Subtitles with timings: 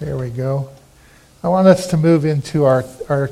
[0.00, 0.70] There we go.
[1.44, 3.30] I want us to move into our, our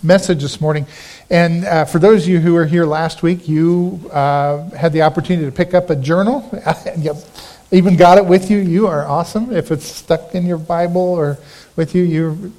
[0.00, 0.86] message this morning.
[1.28, 5.02] And uh, for those of you who were here last week, you uh, had the
[5.02, 6.48] opportunity to pick up a journal.
[6.98, 7.16] you
[7.72, 8.58] even got it with you.
[8.58, 9.52] You are awesome.
[9.52, 11.36] If it's stuck in your Bible or
[11.74, 12.52] with you, you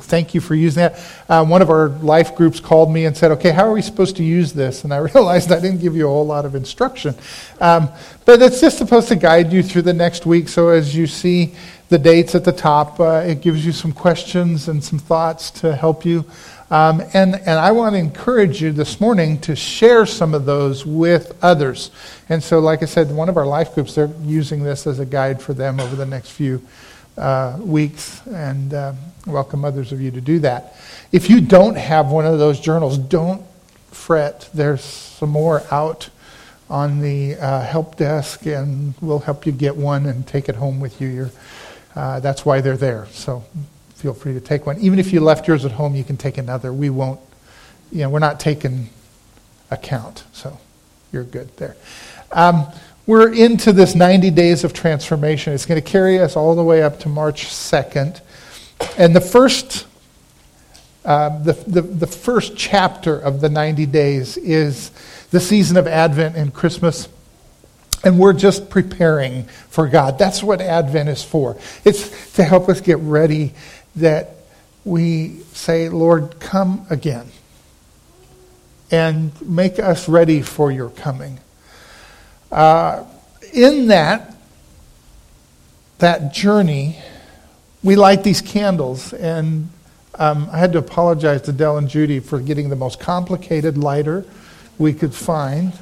[0.00, 0.98] thank you for using that.
[1.28, 4.16] Uh, one of our life groups called me and said, Okay, how are we supposed
[4.16, 4.84] to use this?
[4.84, 7.14] And I realized I didn't give you a whole lot of instruction.
[7.60, 7.90] Um,
[8.24, 10.48] but it's just supposed to guide you through the next week.
[10.48, 11.54] So as you see
[11.90, 15.74] the dates at the top, uh, it gives you some questions and some thoughts to
[15.74, 16.24] help you.
[16.70, 20.86] Um, and, and I want to encourage you this morning to share some of those
[20.86, 21.90] with others.
[22.28, 25.04] And so, like I said, one of our life groups, they're using this as a
[25.04, 26.62] guide for them over the next few
[27.18, 28.24] uh, weeks.
[28.28, 28.92] And uh,
[29.26, 30.76] welcome others of you to do that.
[31.10, 33.44] If you don't have one of those journals, don't
[33.90, 34.48] fret.
[34.54, 36.08] There's some more out
[36.68, 40.78] on the uh, help desk, and we'll help you get one and take it home
[40.78, 41.30] with you.
[41.94, 43.06] Uh, that's why they're there.
[43.10, 43.44] So
[43.94, 44.78] feel free to take one.
[44.78, 46.72] Even if you left yours at home, you can take another.
[46.72, 47.20] We won't,
[47.92, 48.88] you know, we're not taking
[49.70, 50.24] account.
[50.32, 50.58] So
[51.12, 51.76] you're good there.
[52.32, 52.66] Um,
[53.06, 55.52] we're into this 90 days of transformation.
[55.52, 58.20] It's going to carry us all the way up to March 2nd.
[58.96, 59.86] And the first,
[61.04, 64.92] uh, the, the, the first chapter of the 90 days is
[65.30, 67.08] the season of Advent and Christmas.
[68.02, 70.18] And we're just preparing for God.
[70.18, 71.58] That's what Advent is for.
[71.84, 73.52] It's to help us get ready
[73.96, 74.36] that
[74.84, 77.28] we say, Lord, come again.
[78.90, 81.38] And make us ready for your coming.
[82.50, 83.04] Uh,
[83.52, 84.34] in that,
[85.98, 86.98] that journey,
[87.82, 89.12] we light these candles.
[89.12, 89.68] And
[90.16, 94.24] um, I had to apologize to Dell and Judy for getting the most complicated lighter
[94.78, 95.72] we could find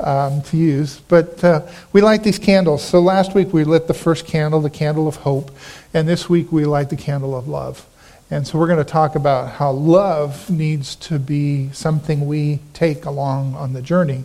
[0.00, 1.00] um, to use.
[1.08, 2.82] But uh, we light these candles.
[2.84, 5.50] So last week we lit the first candle, the candle of hope.
[5.94, 7.86] And this week we light the candle of love.
[8.30, 13.06] And so we're going to talk about how love needs to be something we take
[13.06, 14.24] along on the journey.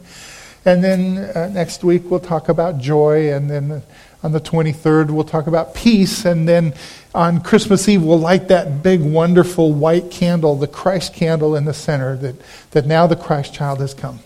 [0.66, 3.34] And then uh, next week we'll talk about joy.
[3.34, 3.82] And then
[4.22, 6.26] on the 23rd we'll talk about peace.
[6.26, 6.74] And then
[7.16, 11.74] on Christmas Eve we'll light that big, wonderful white candle, the Christ candle in the
[11.74, 12.36] center, that,
[12.72, 14.20] that now the Christ child has come.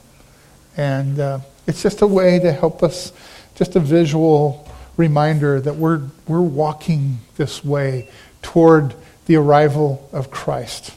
[0.77, 3.11] And uh, it's just a way to help us,
[3.55, 8.07] just a visual reminder that we're, we're walking this way
[8.41, 8.95] toward
[9.25, 10.93] the arrival of Christ.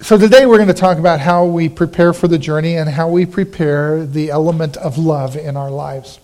[0.00, 3.08] So, today we're going to talk about how we prepare for the journey and how
[3.08, 6.18] we prepare the element of love in our lives.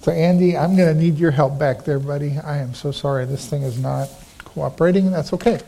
[0.00, 2.38] So, Andy, I'm going to need your help back there, buddy.
[2.38, 4.08] I am so sorry this thing is not
[4.38, 5.10] cooperating.
[5.10, 5.60] That's okay.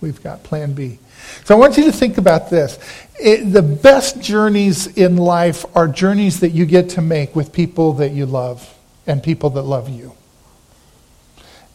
[0.00, 0.98] We've got plan B.
[1.44, 2.78] So, I want you to think about this.
[3.20, 7.94] It, the best journeys in life are journeys that you get to make with people
[7.94, 10.12] that you love and people that love you.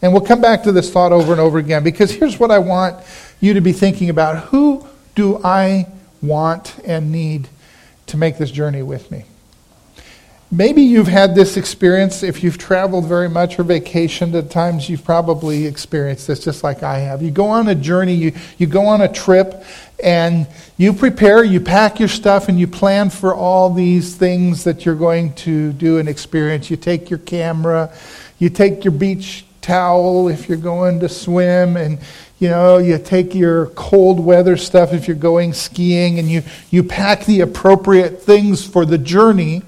[0.00, 2.58] And we'll come back to this thought over and over again because here's what I
[2.58, 3.04] want
[3.40, 5.86] you to be thinking about who do I
[6.22, 7.48] want and need
[8.06, 9.24] to make this journey with me?
[10.50, 15.04] Maybe you've had this experience if you've traveled very much or vacationed at times, you've
[15.04, 17.20] probably experienced this just like I have.
[17.20, 19.62] You go on a journey, you, you go on a trip,
[20.02, 20.46] and
[20.78, 24.94] you prepare, you pack your stuff, and you plan for all these things that you're
[24.94, 26.70] going to do and experience.
[26.70, 27.92] You take your camera,
[28.38, 31.98] you take your beach towel if you're going to swim, and
[32.38, 36.84] you know, you take your cold weather stuff if you're going skiing, and you, you
[36.84, 39.60] pack the appropriate things for the journey.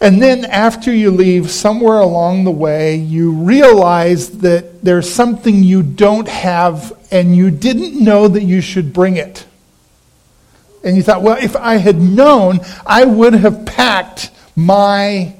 [0.00, 5.82] And then after you leave, somewhere along the way, you realize that there's something you
[5.82, 9.46] don't have, and you didn't know that you should bring it.
[10.82, 15.34] And you thought, well, if I had known, I would have packed my,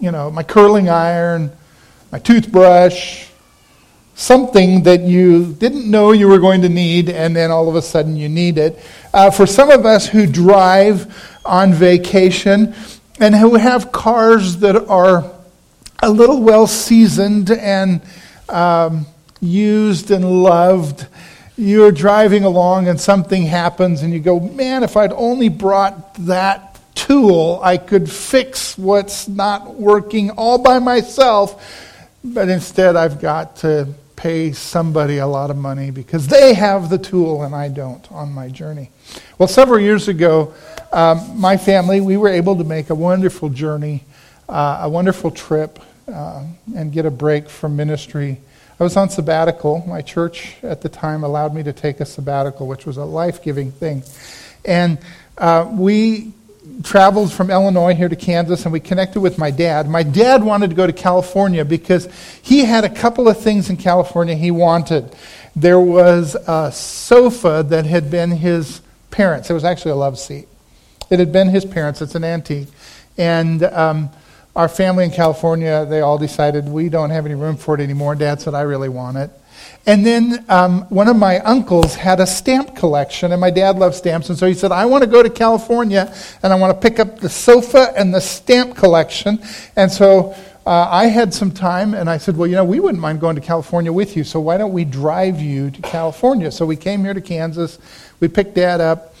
[0.00, 1.52] you know, my curling iron,
[2.10, 3.28] my toothbrush,
[4.14, 7.82] something that you didn't know you were going to need, and then all of a
[7.82, 8.78] sudden you need it.
[9.12, 12.74] Uh, for some of us who drive on vacation
[13.20, 15.30] and who have cars that are
[16.00, 18.00] a little well seasoned and
[18.48, 19.06] um,
[19.40, 21.06] used and loved,
[21.56, 26.78] you're driving along and something happens, and you go, Man, if I'd only brought that
[26.94, 31.86] tool, I could fix what's not working all by myself.
[32.22, 36.98] But instead, I've got to pay somebody a lot of money because they have the
[36.98, 38.90] tool and I don't on my journey.
[39.38, 40.54] Well, several years ago,
[40.92, 44.04] um, my family, we were able to make a wonderful journey,
[44.48, 45.78] uh, a wonderful trip,
[46.12, 46.44] uh,
[46.74, 48.38] and get a break from ministry.
[48.80, 49.84] I was on sabbatical.
[49.86, 53.42] My church at the time allowed me to take a sabbatical, which was a life
[53.42, 54.02] giving thing.
[54.64, 54.98] And
[55.36, 56.32] uh, we
[56.82, 59.88] traveled from Illinois here to Kansas and we connected with my dad.
[59.88, 62.08] My dad wanted to go to California because
[62.42, 65.14] he had a couple of things in California he wanted.
[65.56, 68.80] There was a sofa that had been his
[69.10, 70.46] parents', it was actually a love seat.
[71.10, 72.68] It had been his parents', it's an antique.
[73.16, 74.10] And um,
[74.54, 78.14] our family in California, they all decided we don't have any room for it anymore.
[78.14, 79.30] Dad said, I really want it.
[79.86, 83.94] And then um, one of my uncles had a stamp collection, and my dad loved
[83.94, 84.28] stamps.
[84.28, 87.00] And so he said, I want to go to California and I want to pick
[87.00, 89.40] up the sofa and the stamp collection.
[89.76, 90.34] And so
[90.66, 93.36] uh, I had some time, and I said, Well, you know, we wouldn't mind going
[93.36, 96.50] to California with you, so why don't we drive you to California?
[96.50, 97.78] So we came here to Kansas.
[98.20, 99.14] We picked dad up,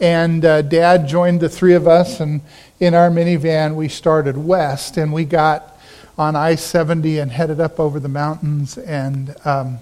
[0.00, 2.40] and uh, dad joined the three of us, and
[2.78, 5.78] in our minivan, we started west, and we got
[6.18, 9.34] on I 70 and headed up over the mountains and.
[9.44, 9.78] Um,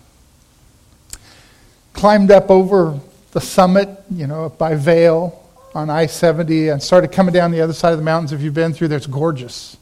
[1.99, 2.97] climbed up over
[3.33, 5.45] the summit, you know, by Vail
[5.75, 8.33] on I 70 and started coming down the other side of the mountains.
[8.33, 9.77] If you've been through there, it's gorgeous.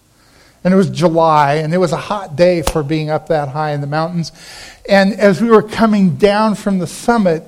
[0.65, 3.73] And it was July, and it was a hot day for being up that high
[3.73, 4.33] in the mountains.
[4.89, 7.47] And as we were coming down from the summit,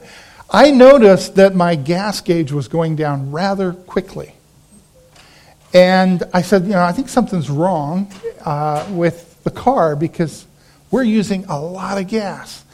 [0.51, 4.33] I noticed that my gas gauge was going down rather quickly.
[5.75, 8.11] And I said, you know, I think something's wrong
[8.47, 10.47] uh, with the car because
[10.91, 12.65] we're using a lot of gas.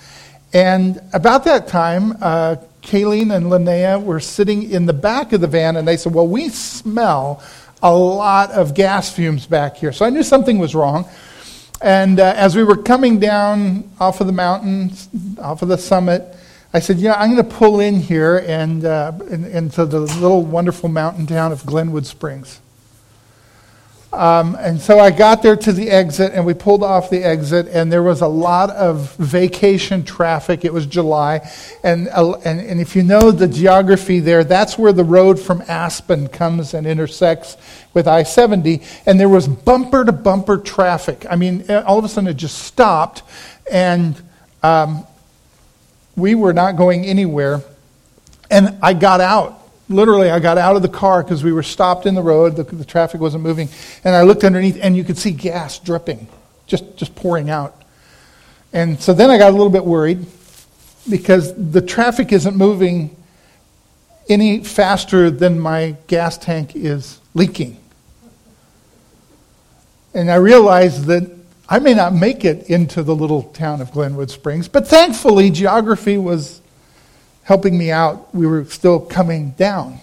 [0.52, 5.48] And about that time, uh, Kayleen and Linnea were sitting in the back of the
[5.48, 7.42] van, and they said, Well, we smell
[7.82, 9.90] a lot of gas fumes back here.
[9.90, 11.08] So I knew something was wrong.
[11.82, 14.92] And uh, as we were coming down off of the mountain,
[15.38, 16.36] off of the summit,
[16.74, 21.24] I said, Yeah, I'm going to pull in here and uh, the little wonderful mountain
[21.24, 22.60] town of Glenwood Springs.
[24.12, 27.68] Um, and so I got there to the exit, and we pulled off the exit,
[27.68, 30.64] and there was a lot of vacation traffic.
[30.64, 31.48] It was July,
[31.82, 35.62] and, uh, and, and if you know the geography there, that's where the road from
[35.66, 37.56] Aspen comes and intersects
[37.92, 41.26] with I 70, and there was bumper to bumper traffic.
[41.28, 43.24] I mean, all of a sudden it just stopped,
[43.68, 44.20] and
[44.62, 45.04] um,
[46.16, 47.62] we were not going anywhere.
[48.50, 52.06] And I got out literally, I got out of the car because we were stopped
[52.06, 52.56] in the road.
[52.56, 53.68] The, the, traffic wasn't moving.
[54.02, 56.26] And I looked underneath, and you could see gas dripping,
[56.66, 57.82] just, just pouring out.
[58.72, 60.26] And so then I got a little bit worried
[61.08, 63.16] because the traffic isn't moving
[64.28, 67.78] any faster than my gas tank is leaking.
[70.14, 71.33] And I realized that
[71.68, 76.18] I may not make it into the little town of Glenwood Springs, but thankfully, geography
[76.18, 76.60] was
[77.44, 79.98] helping me out, we were still coming down.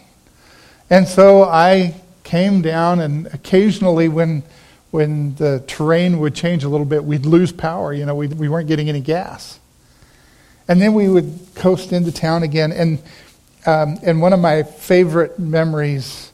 [0.90, 4.44] And so I came down, and occasionally, when,
[4.90, 7.94] when the terrain would change a little bit, we'd lose power.
[7.94, 9.60] You know, we, we weren't getting any gas.
[10.68, 12.72] And then we would coast into town again.
[12.72, 13.00] And,
[13.66, 16.32] um, and one of my favorite memories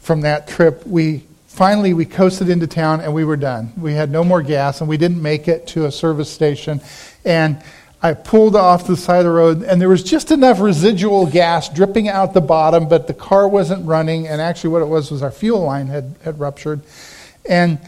[0.00, 1.24] from that trip, we
[1.54, 3.72] finally we coasted into town and we were done.
[3.76, 6.80] We had no more gas, and we didn't make it to a service station.
[7.24, 7.62] And
[8.02, 11.68] I pulled off the side of the road, and there was just enough residual gas
[11.68, 14.26] dripping out the bottom, but the car wasn't running.
[14.26, 16.82] And actually, what it was was our fuel line had, had ruptured.
[17.48, 17.78] And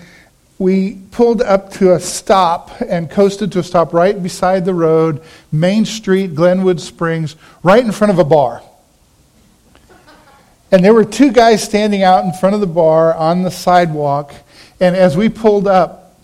[0.58, 5.22] we pulled up to a stop and coasted to a stop right beside the road,
[5.50, 8.62] Main Street, Glenwood Springs, right in front of a bar.
[10.76, 14.34] And there were two guys standing out in front of the bar on the sidewalk.
[14.78, 16.22] And as we pulled up,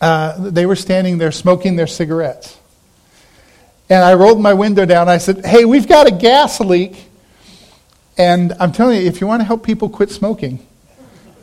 [0.00, 2.58] uh, they were standing there smoking their cigarettes.
[3.90, 5.10] And I rolled my window down.
[5.10, 6.96] I said, Hey, we've got a gas leak.
[8.16, 10.66] And I'm telling you, if you want to help people quit smoking,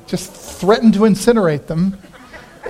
[0.07, 1.95] just threaten to incinerate them.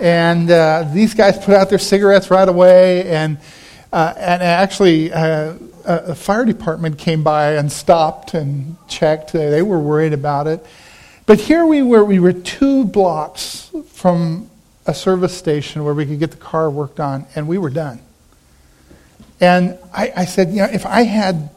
[0.01, 3.09] And uh, these guys put out their cigarettes right away.
[3.09, 3.37] And,
[3.93, 5.53] uh, and actually, uh,
[5.85, 9.33] a fire department came by and stopped and checked.
[9.33, 10.65] They were worried about it.
[11.25, 14.49] But here we were, we were two blocks from
[14.85, 17.99] a service station where we could get the car worked on, and we were done.
[19.39, 21.49] And I, I said, you know, if I had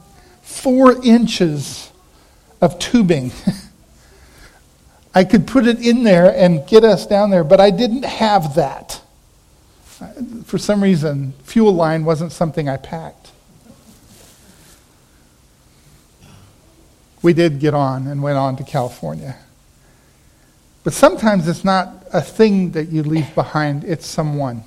[0.43, 1.90] four inches
[2.61, 3.33] of tubing,
[5.14, 8.54] I could put it in there and get us down there, but I didn't have
[8.57, 9.00] that.
[10.45, 13.31] For some reason, fuel line wasn't something I packed.
[17.25, 19.37] We did get on and went on to California.
[20.85, 24.62] But sometimes it's not a thing that you leave behind, it's someone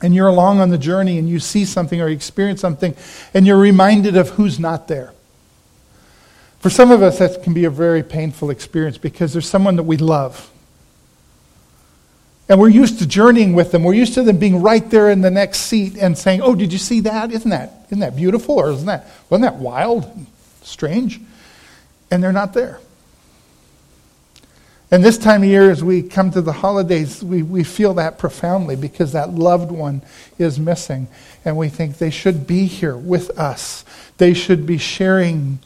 [0.00, 2.94] and you're along on the journey and you see something or you experience something
[3.34, 5.12] and you're reminded of who's not there.
[6.60, 9.84] For some of us, that can be a very painful experience because there's someone that
[9.84, 10.50] we love.
[12.48, 13.84] And we're used to journeying with them.
[13.84, 16.72] We're used to them being right there in the next seat and saying, Oh, did
[16.72, 17.30] you see that?
[17.30, 18.56] Isn't that, isn't that beautiful?
[18.56, 20.10] Or isn't that, wasn't that wild?
[20.62, 21.20] Strange?
[22.10, 22.80] And they're not there.
[24.90, 28.18] And this time of year, as we come to the holidays, we, we feel that
[28.18, 30.00] profoundly because that loved one
[30.38, 31.08] is missing.
[31.44, 33.84] And we think they should be here with us.
[34.16, 35.58] They should be sharing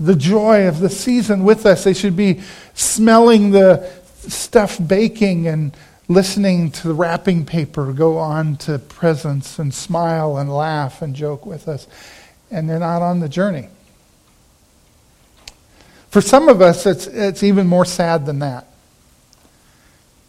[0.00, 1.84] the joy of the season with us.
[1.84, 2.40] They should be
[2.74, 3.88] smelling the
[4.26, 5.76] stuff baking and
[6.08, 11.46] listening to the wrapping paper go on to presents and smile and laugh and joke
[11.46, 11.86] with us.
[12.50, 13.68] And they're not on the journey.
[16.10, 18.66] For some of us, it's, it's even more sad than that.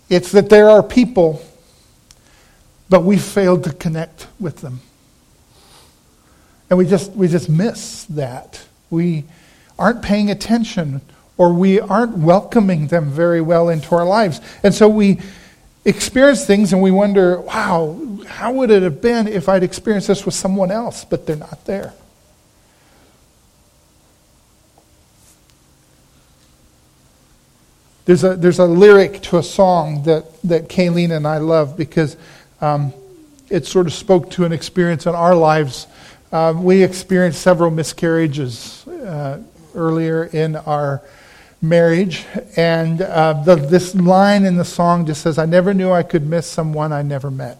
[0.09, 1.41] It's that there are people,
[2.89, 4.81] but we failed to connect with them.
[6.69, 8.65] And we just, we just miss that.
[8.89, 9.25] We
[9.77, 11.01] aren't paying attention
[11.37, 14.41] or we aren't welcoming them very well into our lives.
[14.61, 15.19] And so we
[15.85, 20.25] experience things and we wonder, wow, how would it have been if I'd experienced this
[20.25, 21.05] with someone else?
[21.05, 21.93] But they're not there.
[28.09, 32.17] There's a, there's a lyric to a song that, that Kayleen and I love because
[32.59, 32.91] um,
[33.51, 35.85] it sort of spoke to an experience in our lives.
[36.31, 39.43] Uh, we experienced several miscarriages uh,
[39.75, 41.03] earlier in our
[41.61, 42.25] marriage,
[42.55, 46.25] and uh, the, this line in the song just says, I never knew I could
[46.25, 47.59] miss someone I never met.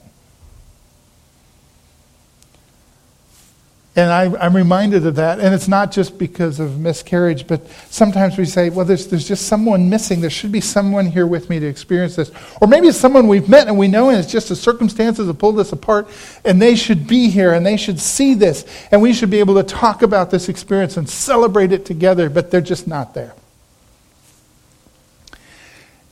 [3.99, 5.41] And I, am reminded of that.
[5.41, 9.47] And it's not just because of miscarriage, but sometimes we say, well, there's, there's just
[9.47, 10.21] someone missing.
[10.21, 12.31] There should be someone here with me to experience this.
[12.61, 15.37] Or maybe it's someone we've met and we know, and it's just the circumstances have
[15.37, 16.07] pulled us apart,
[16.45, 18.65] and they should be here and they should see this.
[18.89, 22.51] And we should be able to talk about this experience and celebrate it together, but
[22.51, 23.33] they're just not there.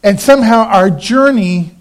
[0.03, 1.76] And somehow our journey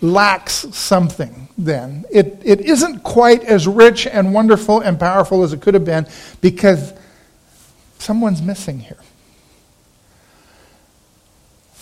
[0.00, 2.04] lacks something then.
[2.10, 6.06] It, it isn't quite as rich and wonderful and powerful as it could have been
[6.40, 6.92] because
[7.98, 8.98] someone's missing here.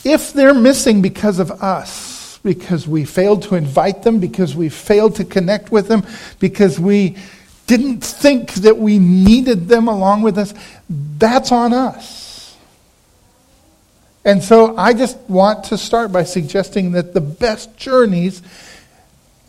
[0.05, 5.15] If they're missing because of us, because we failed to invite them, because we failed
[5.17, 6.05] to connect with them,
[6.41, 7.17] because we
[7.67, 10.53] didn't think that we needed them along with us,
[10.91, 12.22] that's on us.
[14.25, 18.43] And so I just want to start by suggesting that the best journeys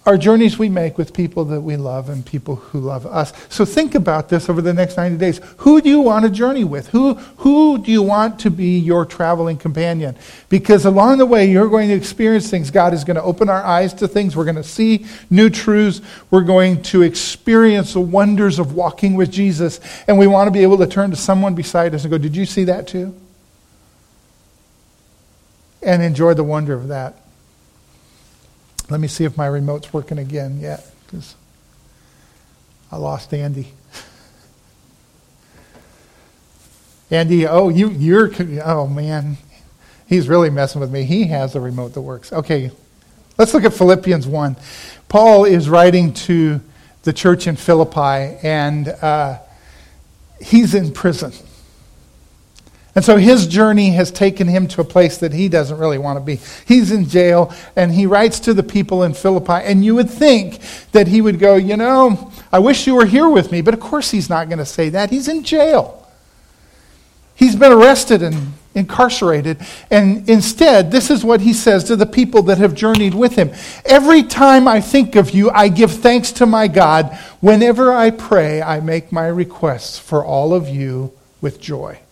[0.05, 3.31] are journeys we make with people that we love and people who love us.
[3.47, 5.39] So think about this over the next 90 days.
[5.57, 6.89] Who do you want to journey with?
[6.89, 10.17] Who, who do you want to be your traveling companion?
[10.49, 12.69] Because along the way, you're going to experience things.
[12.69, 14.35] God is going to open our eyes to things.
[14.35, 16.01] We're going to see new truths.
[16.31, 19.79] We're going to experience the wonders of walking with Jesus.
[20.07, 22.35] And we want to be able to turn to someone beside us and go, Did
[22.35, 23.15] you see that too?
[25.85, 27.21] And enjoy the wonder of that.
[28.89, 31.35] Let me see if my remote's working again yet, because
[32.91, 33.71] I lost Andy.
[37.11, 38.29] Andy, oh, you, you're,
[38.63, 39.37] oh man,
[40.07, 41.03] he's really messing with me.
[41.03, 42.33] He has a remote that works.
[42.33, 42.71] Okay,
[43.37, 44.57] let's look at Philippians 1.
[45.07, 46.59] Paul is writing to
[47.03, 49.39] the church in Philippi, and uh,
[50.41, 51.31] he's in prison.
[52.95, 56.19] And so his journey has taken him to a place that he doesn't really want
[56.19, 56.39] to be.
[56.67, 59.65] He's in jail, and he writes to the people in Philippi.
[59.65, 60.59] And you would think
[60.91, 63.61] that he would go, You know, I wish you were here with me.
[63.61, 65.09] But of course, he's not going to say that.
[65.09, 66.07] He's in jail.
[67.35, 69.57] He's been arrested and incarcerated.
[69.89, 73.51] And instead, this is what he says to the people that have journeyed with him
[73.85, 77.17] Every time I think of you, I give thanks to my God.
[77.39, 82.02] Whenever I pray, I make my requests for all of you with joy.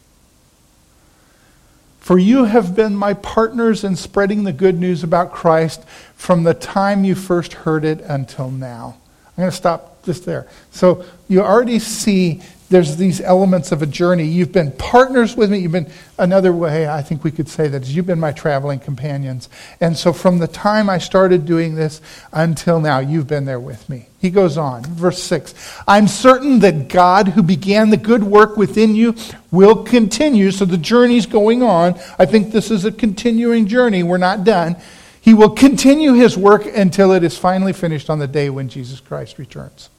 [2.11, 6.53] For you have been my partners in spreading the good news about Christ from the
[6.53, 8.97] time you first heard it until now.
[9.25, 10.45] I'm going to stop just there.
[10.71, 14.23] So you already see there's these elements of a journey.
[14.23, 15.59] You've been partners with me.
[15.59, 18.79] You've been, another way I think we could say that is you've been my traveling
[18.79, 19.49] companions.
[19.81, 22.01] And so from the time I started doing this
[22.31, 24.07] until now, you've been there with me.
[24.19, 25.53] He goes on, verse 6
[25.85, 29.15] I'm certain that God, who began the good work within you,
[29.51, 30.49] will continue.
[30.51, 31.99] So the journey's going on.
[32.17, 34.01] I think this is a continuing journey.
[34.01, 34.77] We're not done.
[35.19, 38.99] He will continue his work until it is finally finished on the day when Jesus
[38.99, 39.90] Christ returns.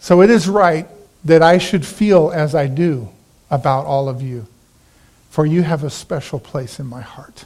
[0.00, 0.86] So it is right
[1.24, 3.08] that I should feel as I do
[3.50, 4.46] about all of you,
[5.30, 7.44] for you have a special place in my heart.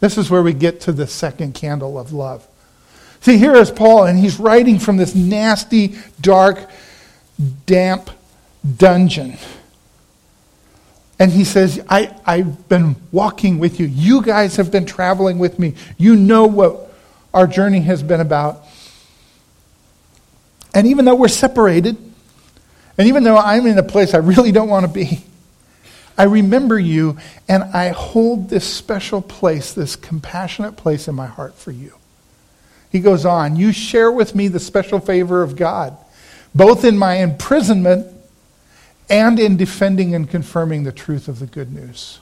[0.00, 2.46] This is where we get to the second candle of love.
[3.20, 6.70] See, here is Paul, and he's writing from this nasty, dark,
[7.66, 8.10] damp
[8.76, 9.36] dungeon.
[11.18, 13.86] And he says, I, I've been walking with you.
[13.86, 15.74] You guys have been traveling with me.
[15.96, 16.92] You know what
[17.34, 18.64] our journey has been about.
[20.78, 21.96] And even though we're separated,
[22.96, 25.24] and even though I'm in a place I really don't want to be,
[26.16, 27.18] I remember you,
[27.48, 31.94] and I hold this special place, this compassionate place in my heart for you.
[32.92, 35.96] He goes on, You share with me the special favor of God,
[36.54, 38.06] both in my imprisonment
[39.10, 42.20] and in defending and confirming the truth of the good news.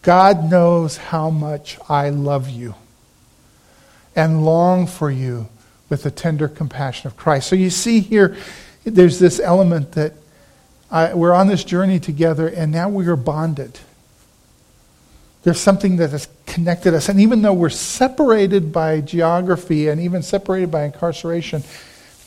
[0.00, 2.74] God knows how much I love you
[4.16, 5.50] and long for you
[5.88, 7.48] with the tender compassion of Christ.
[7.48, 8.36] So you see here,
[8.84, 10.12] there's this element that
[10.90, 13.78] I, we're on this journey together and now we are bonded.
[15.42, 17.08] There's something that has connected us.
[17.08, 21.62] And even though we're separated by geography and even separated by incarceration,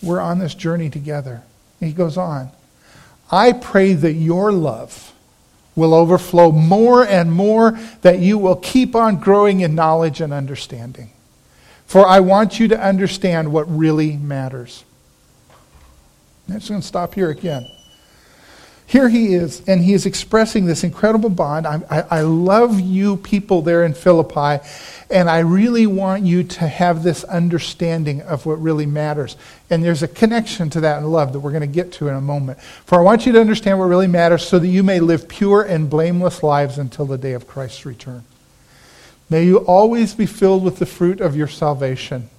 [0.04, 1.42] we're on this journey together.
[1.80, 2.52] And he goes on.
[3.32, 5.14] I pray that your love
[5.76, 11.12] will overflow more and more, that you will keep on growing in knowledge and understanding.
[11.88, 14.84] For I want you to understand what really matters.
[16.48, 17.70] I'm just going to stop here again.
[18.86, 21.67] Here he is, and he is expressing this incredible bond.
[21.67, 24.65] I, I, I, love you people there in Philippi,
[25.10, 29.36] and I really want you to have this understanding of what really matters.
[29.70, 32.15] And there's a connection to that in love that we're going to get to in
[32.15, 32.62] a moment.
[32.62, 35.63] For I want you to understand what really matters so that you may live pure
[35.63, 38.24] and blameless lives until the day of Christ's return.
[39.30, 42.30] May you always be filled with the fruit of your salvation,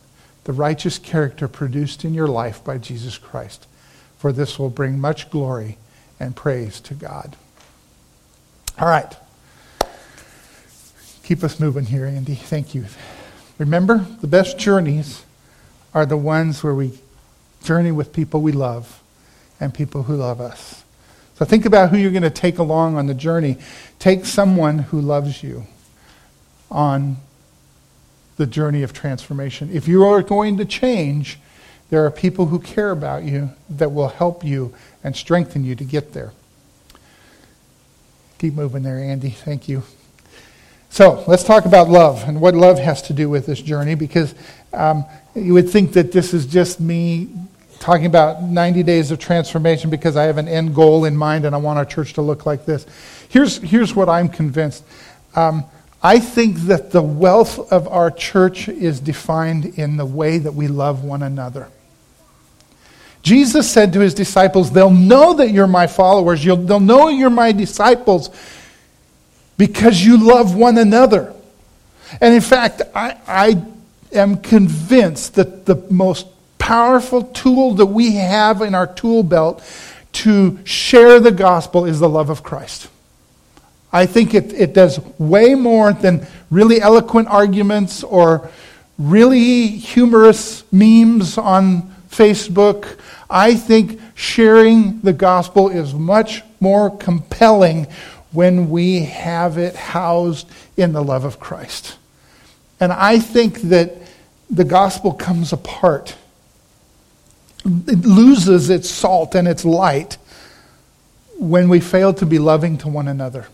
[0.45, 3.67] the righteous character produced in your life by Jesus Christ,
[4.17, 5.77] for this will bring much glory
[6.19, 7.37] and praise to God.
[8.79, 9.15] All right.
[11.25, 12.35] Keep us moving here, Andy.
[12.35, 12.87] Thank you.
[13.59, 15.25] Remember, the best journeys
[15.93, 16.99] are the ones where we
[17.63, 19.03] journey with people we love
[19.61, 20.85] and people who love us.
[21.35, 23.59] So think about who you're going to take along on the journey.
[23.99, 25.67] Take someone who loves you
[26.71, 27.17] on
[28.37, 29.71] the journey of transformation.
[29.73, 31.39] If you are going to change,
[31.91, 35.85] there are people who care about you that will help you and strengthen you to
[35.85, 36.33] get there.
[38.39, 39.31] Keep moving there, Andy.
[39.31, 39.83] Thank you.
[40.91, 44.35] So let's talk about love and what love has to do with this journey because
[44.73, 47.29] um, you would think that this is just me
[47.79, 51.55] talking about 90 days of transformation because I have an end goal in mind and
[51.55, 52.87] I want our church to look like this.
[53.29, 54.85] Here's, here's what I'm convinced.
[55.35, 55.65] Um,
[56.03, 60.69] I think that the wealth of our church is defined in the way that we
[60.69, 61.69] love one another.
[63.23, 66.45] Jesus said to his disciples, They'll know that you're my followers.
[66.45, 68.31] You'll, they'll know you're my disciples
[69.57, 71.35] because you love one another.
[72.21, 73.63] And in fact, I, I
[74.13, 76.27] am convinced that the most
[76.59, 79.65] powerful tool that we have in our tool belt
[80.13, 82.89] to share the gospel is the love of Christ.
[83.93, 88.51] I think it, it does way more than really eloquent arguments or
[88.99, 92.99] really humorous memes on Facebook
[93.31, 97.87] I think sharing the gospel is much more compelling
[98.33, 101.99] when we have it housed in the love of Christ.
[102.81, 103.97] And I think that
[104.51, 106.17] the gospel comes apart.
[107.65, 110.17] It loses its salt and its light
[111.39, 113.47] when we fail to be loving to one another.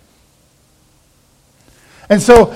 [2.08, 2.54] And so,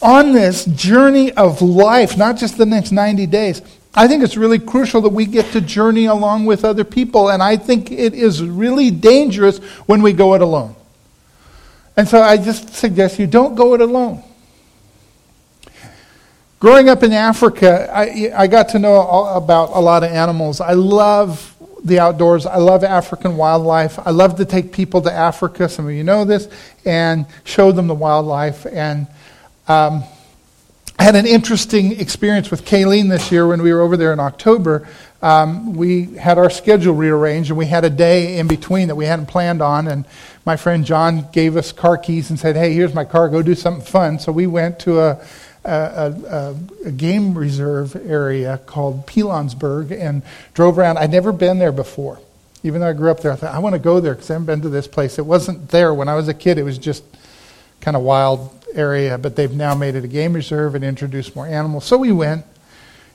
[0.00, 3.62] on this journey of life, not just the next 90 days,
[3.94, 7.42] I think it's really crucial that we get to journey along with other people, and
[7.42, 10.74] I think it is really dangerous when we go it alone.
[11.96, 14.24] And so I just suggest you don't go it alone.
[16.58, 19.02] Growing up in Africa, I, I got to know
[19.34, 20.60] about a lot of animals.
[20.60, 21.51] I love
[21.84, 22.46] the outdoors.
[22.46, 23.98] I love African wildlife.
[23.98, 26.48] I love to take people to Africa, some of you know this,
[26.84, 28.66] and show them the wildlife.
[28.66, 29.06] And
[29.68, 30.04] um,
[30.98, 34.20] I had an interesting experience with Kayleen this year when we were over there in
[34.20, 34.86] October.
[35.20, 39.06] Um, we had our schedule rearranged and we had a day in between that we
[39.06, 39.88] hadn't planned on.
[39.88, 40.04] And
[40.44, 43.54] my friend John gave us car keys and said, Hey, here's my car, go do
[43.54, 44.18] something fun.
[44.18, 45.24] So we went to a,
[45.64, 50.22] a, a, a game reserve area called Pilanesberg and
[50.54, 50.98] drove around.
[50.98, 52.20] I'd never been there before.
[52.64, 54.34] Even though I grew up there, I thought, I want to go there because I
[54.34, 55.18] haven't been to this place.
[55.18, 57.04] It wasn't there when I was a kid, it was just
[57.80, 61.46] kind of wild area, but they've now made it a game reserve and introduced more
[61.46, 61.84] animals.
[61.84, 62.44] So we went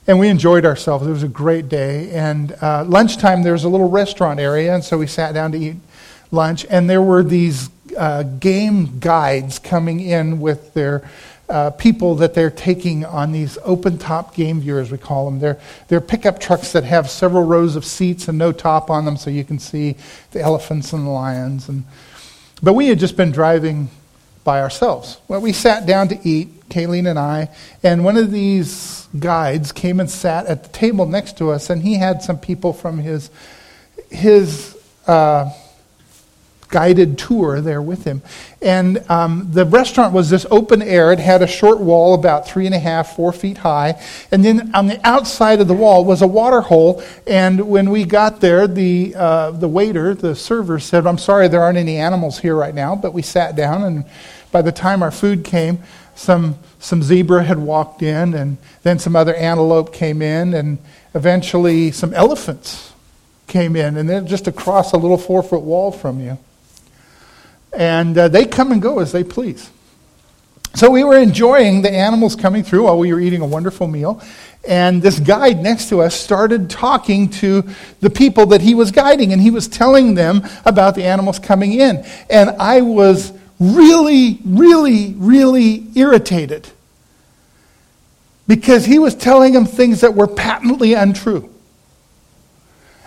[0.05, 1.05] and we enjoyed ourselves.
[1.07, 2.11] It was a great day.
[2.11, 5.57] And uh, lunchtime, there was a little restaurant area, and so we sat down to
[5.57, 5.75] eat
[6.31, 6.65] lunch.
[6.69, 11.09] And there were these uh, game guides coming in with their
[11.49, 15.39] uh, people that they're taking on these open top game viewers, we call them.
[15.39, 19.15] They're, they're pickup trucks that have several rows of seats and no top on them,
[19.15, 19.95] so you can see
[20.31, 21.69] the elephants and the lions.
[21.69, 21.85] And,
[22.61, 23.89] but we had just been driving
[24.43, 25.19] by ourselves.
[25.27, 27.49] Well, we sat down to eat, Kayleen and I,
[27.81, 31.81] and one of these guides came and sat at the table next to us, and
[31.81, 33.29] he had some people from his,
[34.09, 35.49] his uh,
[36.69, 38.21] guided tour there with him.
[38.61, 41.11] And um, the restaurant was this open air.
[41.11, 44.01] It had a short wall about three and a half, four feet high.
[44.31, 47.03] And then on the outside of the wall was a water hole.
[47.25, 51.61] And when we got there, the, uh, the waiter, the server, said, I'm sorry, there
[51.61, 52.95] aren't any animals here right now.
[52.95, 54.05] But we sat down, and
[54.51, 55.79] by the time our food came,
[56.15, 60.79] some, some zebra had walked in, and then some other antelope came in, and
[61.13, 62.91] eventually some elephants
[63.45, 66.39] came in, and they're just across a little four foot wall from you
[67.75, 69.69] and uh, they come and go as they please.
[70.75, 74.21] So we were enjoying the animals coming through while we were eating a wonderful meal.
[74.67, 77.63] And this guide next to us started talking to
[78.01, 81.73] the people that he was guiding, and he was telling them about the animals coming
[81.73, 82.05] in.
[82.29, 86.67] And I was really, really, really irritated
[88.47, 91.49] because he was telling them things that were patently untrue.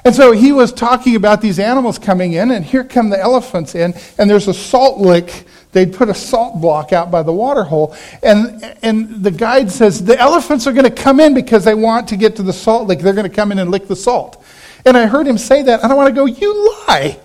[0.04, 3.74] And so he was talking about these animals coming in, and here come the elephants
[3.74, 5.44] in, and there's a salt lick.
[5.72, 7.94] They'd put a salt block out by the water hole.
[8.22, 12.08] And, and the guide says, The elephants are going to come in because they want
[12.08, 13.00] to get to the salt lick.
[13.00, 14.42] They're going to come in and lick the salt.
[14.84, 17.18] And I heard him say that, and I want to go, You lie.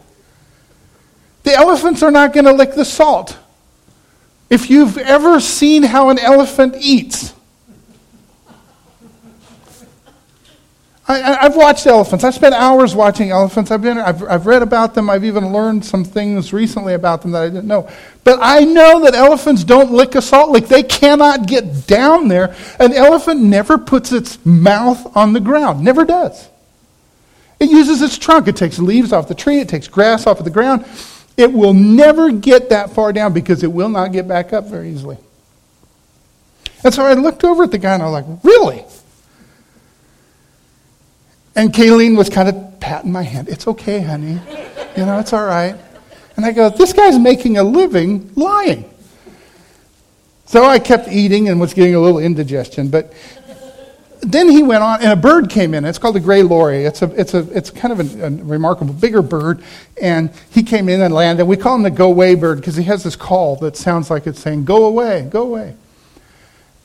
[1.43, 3.37] The elephants are not going to lick the salt.
[4.49, 7.33] If you've ever seen how an elephant eats,
[11.07, 12.23] I, have watched elephants.
[12.23, 13.69] I've spent hours watching elephants.
[13.69, 15.07] I've, been, I've, I've read about them.
[15.07, 17.87] I've even learned some things recently about them that I didn't know.
[18.23, 20.65] But I know that elephants don't lick a salt lick.
[20.65, 22.55] They cannot get down there.
[22.79, 26.49] An elephant never puts its mouth on the ground, never does.
[27.59, 28.47] It uses its trunk.
[28.47, 30.85] It takes leaves off the tree, it takes grass off of the ground.
[31.37, 34.89] It will never get that far down because it will not get back up very
[34.89, 35.17] easily.
[36.83, 38.85] And so I looked over at the guy and I was like, Really?
[41.55, 43.47] And Kayleen was kind of patting my hand.
[43.47, 44.39] It's okay, honey.
[44.97, 45.75] You know, it's all right.
[46.35, 48.89] And I go, this guy's making a living lying.
[50.45, 52.89] So I kept eating and was getting a little indigestion.
[52.89, 53.13] But
[54.21, 55.85] then he went on, and a bird came in.
[55.85, 56.83] It's called the gray lory.
[56.83, 59.63] It's, a, it's, a, it's kind of a, a remarkable, bigger bird.
[60.01, 61.45] And he came in and landed.
[61.45, 64.27] We call him the go away bird because he has this call that sounds like
[64.27, 65.75] it's saying, go away, go away.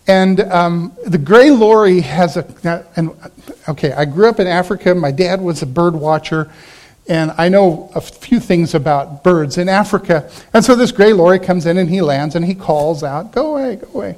[0.06, 3.10] And um, the gray lory has a, and
[3.68, 4.94] okay, I grew up in Africa.
[4.94, 6.50] My dad was a bird watcher,
[7.08, 10.30] and I know a few things about birds in Africa.
[10.52, 13.56] And so this gray lory comes in and he lands and he calls out, Go
[13.56, 14.16] away, go away.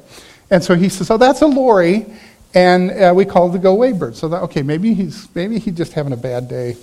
[0.50, 2.06] And so he says, Oh, that's a lory.
[2.54, 4.14] And uh, we call it the go away bird.
[4.14, 6.76] So, that, okay, maybe he's, maybe he's just having a bad day.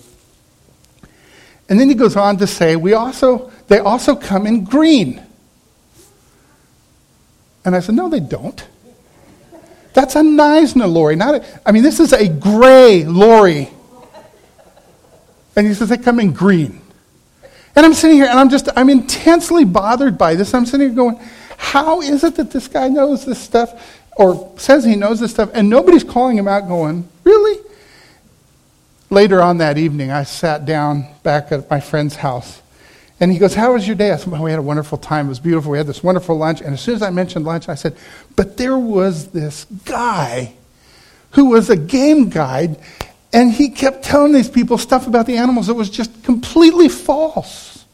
[1.69, 5.23] And then he goes on to say, we also, they also come in green.
[7.63, 8.65] And I said, No, they don't.
[9.99, 11.17] That's a Knysna lorry.
[11.17, 13.69] not a, I mean, this is a gray lory.
[15.57, 16.79] And he says they come in green.
[17.75, 20.53] And I'm sitting here and I'm just, I'm intensely bothered by this.
[20.53, 21.19] I'm sitting here going,
[21.57, 25.49] how is it that this guy knows this stuff or says he knows this stuff
[25.53, 27.61] and nobody's calling him out going, really?
[29.09, 32.61] Later on that evening, I sat down back at my friend's house
[33.19, 34.11] and he goes, How was your day?
[34.11, 35.27] I said, Well, we had a wonderful time.
[35.27, 35.71] It was beautiful.
[35.71, 36.61] We had this wonderful lunch.
[36.61, 37.95] And as soon as I mentioned lunch, I said,
[38.35, 40.53] But there was this guy
[41.31, 42.77] who was a game guide,
[43.33, 47.85] and he kept telling these people stuff about the animals that was just completely false.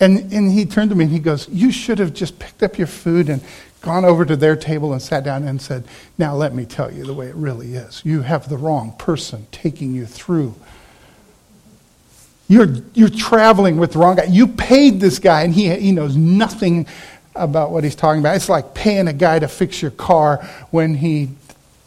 [0.00, 2.78] And, and he turned to me and he goes, You should have just picked up
[2.78, 3.42] your food and
[3.82, 5.84] gone over to their table and sat down and said,
[6.18, 8.02] Now let me tell you the way it really is.
[8.04, 10.54] You have the wrong person taking you through
[12.48, 14.24] you're, you're traveling with the wrong guy.
[14.24, 16.86] You paid this guy, and he, he knows nothing
[17.34, 18.36] about what he's talking about.
[18.36, 21.30] It's like paying a guy to fix your car when he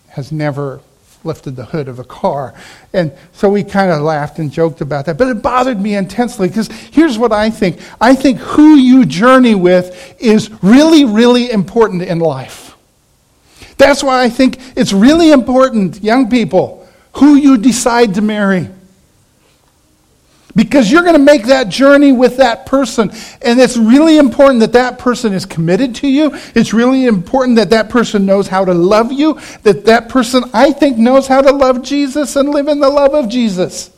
[0.10, 0.82] has never
[1.24, 2.54] lifted the hood of a car.
[2.94, 5.18] And so we kind of laughed and joked about that.
[5.18, 9.56] But it bothered me intensely because here's what I think I think who you journey
[9.56, 12.76] with is really, really important in life.
[13.78, 18.70] That's why I think it's really important, young people, who you decide to marry
[20.58, 23.12] because you're going to make that journey with that person.
[23.44, 26.32] And it's really important that that person is committed to you.
[26.56, 30.72] It's really important that that person knows how to love you, that that person, I
[30.72, 33.92] think, knows how to love Jesus and live in the love of Jesus.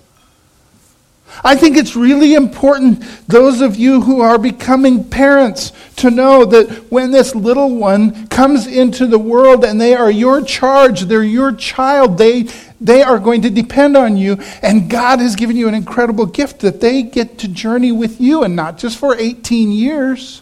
[1.43, 6.91] I think it's really important, those of you who are becoming parents, to know that
[6.91, 11.53] when this little one comes into the world and they are your charge, they're your
[11.53, 12.49] child, they,
[12.81, 14.37] they are going to depend on you.
[14.61, 18.43] And God has given you an incredible gift that they get to journey with you,
[18.43, 20.41] and not just for 18 years,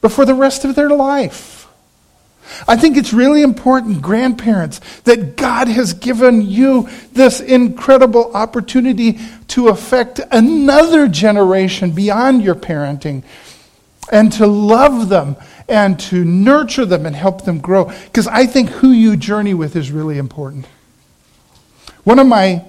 [0.00, 1.60] but for the rest of their life.
[2.66, 9.68] I think it's really important, grandparents, that God has given you this incredible opportunity to
[9.68, 13.22] affect another generation beyond your parenting
[14.10, 15.36] and to love them
[15.68, 17.84] and to nurture them and help them grow.
[17.84, 20.66] Because I think who you journey with is really important.
[22.04, 22.64] One of my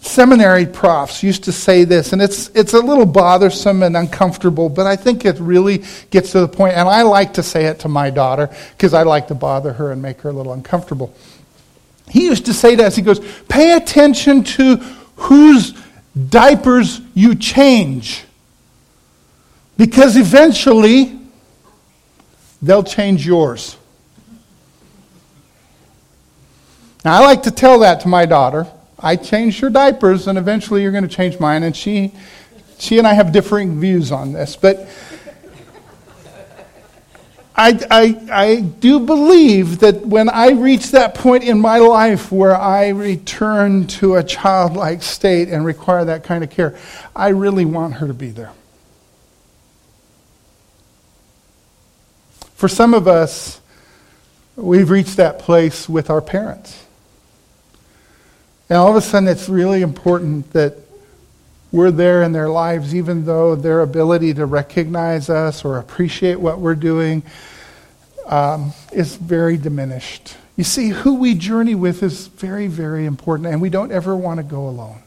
[0.00, 4.86] seminary profs used to say this, and it's, it's a little bothersome and uncomfortable, but
[4.86, 7.88] I think it really gets to the point, and I like to say it to
[7.88, 11.14] my daughter because I like to bother her and make her a little uncomfortable.
[12.08, 14.76] He used to say to us, he goes, pay attention to
[15.16, 15.72] whose
[16.28, 18.24] diapers you change,
[19.76, 21.18] because eventually
[22.60, 23.76] they'll change yours.
[27.04, 28.66] Now, I like to tell that to my daughter
[29.02, 31.64] I changed your diapers, and eventually you're going to change mine.
[31.64, 32.12] And she,
[32.78, 34.88] she and I have differing views on this, but
[37.56, 42.56] I, I, I do believe that when I reach that point in my life where
[42.56, 46.78] I return to a childlike state and require that kind of care,
[47.14, 48.52] I really want her to be there.
[52.54, 53.60] For some of us,
[54.54, 56.86] we've reached that place with our parents.
[58.72, 60.78] And all of a sudden, it's really important that
[61.72, 66.58] we're there in their lives, even though their ability to recognize us or appreciate what
[66.58, 67.22] we're doing
[68.24, 70.38] um, is very diminished.
[70.56, 74.38] You see, who we journey with is very, very important, and we don't ever want
[74.38, 75.02] to go alone.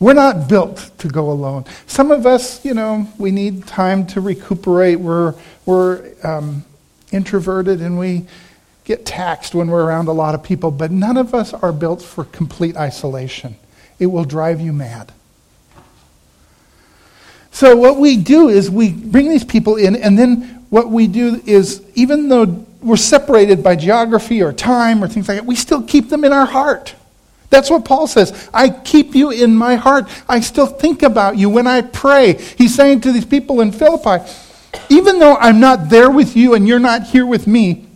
[0.00, 1.66] We're not built to go alone.
[1.86, 4.98] Some of us, you know, we need time to recuperate.
[4.98, 5.34] We're,
[5.66, 6.64] we're um,
[7.12, 8.26] introverted and we
[8.88, 12.00] get taxed when we're around a lot of people, but none of us are built
[12.00, 13.54] for complete isolation.
[13.98, 15.12] It will drive you mad.
[17.50, 21.42] So, what we do is we bring these people in, and then what we do
[21.44, 25.82] is, even though we're separated by geography or time or things like that, we still
[25.82, 26.94] keep them in our heart.
[27.50, 28.48] That's what Paul says.
[28.54, 30.08] I keep you in my heart.
[30.28, 32.34] I still think about you when I pray.
[32.56, 34.24] He's saying to these people in Philippi,
[34.88, 37.87] even though I'm not there with you and you're not here with me,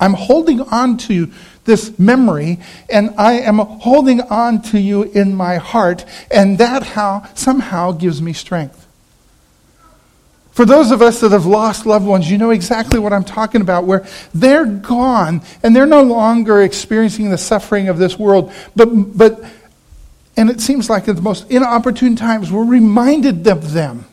[0.00, 1.30] I'm holding on to
[1.64, 2.58] this memory
[2.88, 8.20] and I am holding on to you in my heart, and that how somehow gives
[8.20, 8.86] me strength.
[10.52, 13.60] For those of us that have lost loved ones, you know exactly what I'm talking
[13.60, 18.86] about, where they're gone and they're no longer experiencing the suffering of this world, but,
[18.86, 19.44] but
[20.36, 24.06] and it seems like at the most inopportune times, we're reminded of them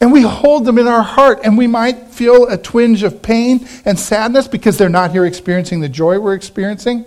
[0.00, 3.68] and we hold them in our heart, and we might feel a twinge of pain
[3.84, 7.04] and sadness because they're not here experiencing the joy we're experiencing.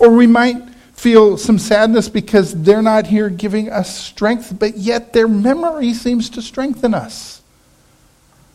[0.00, 0.56] Or we might
[0.94, 6.28] feel some sadness because they're not here giving us strength, but yet their memory seems
[6.30, 7.40] to strengthen us.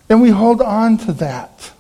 [0.10, 1.72] And we hold on to that.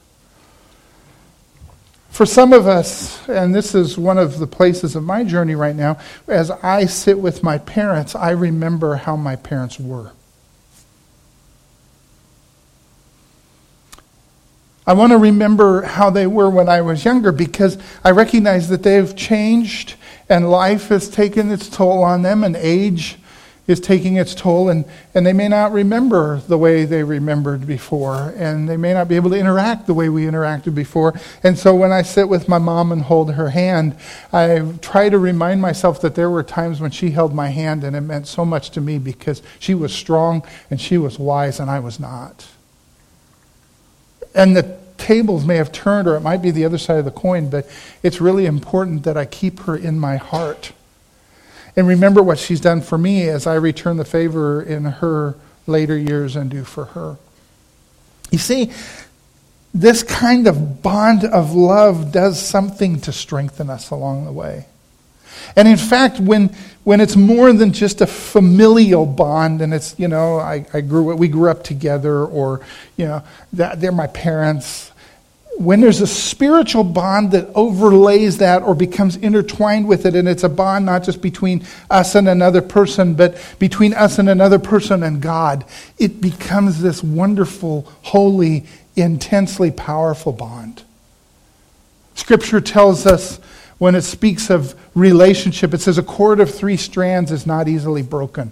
[2.09, 5.75] For some of us, and this is one of the places of my journey right
[5.75, 10.11] now, as I sit with my parents, I remember how my parents were.
[14.85, 18.83] I want to remember how they were when I was younger because I recognize that
[18.83, 19.95] they've changed
[20.27, 23.17] and life has taken its toll on them and age
[23.65, 28.33] is taking its toll and, and they may not remember the way they remembered before
[28.35, 31.13] and they may not be able to interact the way we interacted before.
[31.43, 33.95] And so when i sit with my mom and hold her hand
[34.33, 37.95] i try to remind myself that there were times when she held my hand and
[37.95, 41.71] it meant so much to me because she was strong and she was wise and
[41.71, 42.45] i was not
[44.35, 47.11] and the tables may have turned, or it might be the other side of the
[47.11, 47.67] coin, but
[48.01, 50.71] it's really important that I keep her in my heart.
[51.75, 55.97] And remember what she's done for me as I return the favor in her later
[55.97, 57.17] years and do for her.
[58.31, 58.71] You see,
[59.73, 64.67] this kind of bond of love does something to strengthen us along the way.
[65.55, 70.07] And in fact, when, when it's more than just a familial bond and it's, you
[70.07, 72.61] know, I, I grew, we grew up together or,
[72.97, 74.91] you know, that, they're my parents,
[75.57, 80.43] when there's a spiritual bond that overlays that or becomes intertwined with it, and it's
[80.43, 85.03] a bond not just between us and another person, but between us and another person
[85.03, 85.63] and God,
[85.99, 88.65] it becomes this wonderful, holy,
[88.95, 90.83] intensely powerful bond.
[92.15, 93.39] Scripture tells us
[93.83, 98.01] when it speaks of relationship, it says a cord of three strands is not easily
[98.01, 98.43] broken.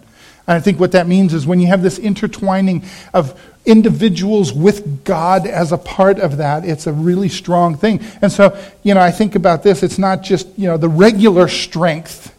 [0.46, 5.06] And I think what that means is when you have this intertwining of individuals with
[5.06, 8.02] God as a part of that, it's a really strong thing.
[8.22, 11.48] And so, you know, I think about this, it's not just, you know, the regular
[11.48, 12.38] strength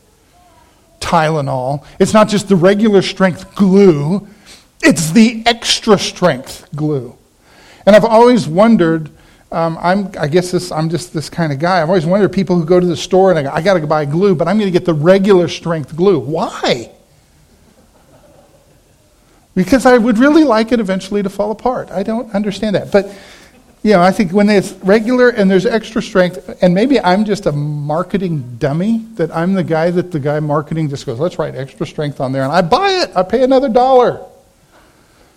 [1.00, 4.28] Tylenol, it's not just the regular strength glue,
[4.82, 7.16] it's the extra strength glue.
[7.86, 9.08] And I've always wondered,
[9.52, 11.82] um, I'm, I guess this, I'm just this kind of guy.
[11.82, 14.06] I've always wondered people who go to the store and I, I got to buy
[14.06, 16.18] glue, but I'm going to get the regular strength glue.
[16.18, 16.90] Why?
[19.54, 21.90] Because I would really like it eventually to fall apart.
[21.90, 22.90] I don't understand that.
[22.90, 23.14] But,
[23.82, 27.44] you know, I think when it's regular and there's extra strength, and maybe I'm just
[27.44, 31.54] a marketing dummy, that I'm the guy that the guy marketing just goes, let's write
[31.54, 32.44] extra strength on there.
[32.44, 33.14] And I buy it.
[33.14, 34.24] I pay another dollar